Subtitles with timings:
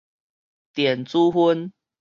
[0.73, 1.71] 電子薰